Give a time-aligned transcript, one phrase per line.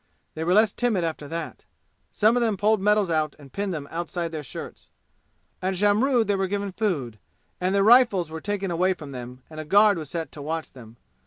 [0.33, 1.63] They were less timid after that.
[2.11, 4.89] Some of them pulled medals out and pinned them outside their shirts.
[5.61, 7.19] At Jamrud they were given food
[7.59, 10.71] and their rifles were taken away from them and a guard was set to watch
[10.73, 10.97] them.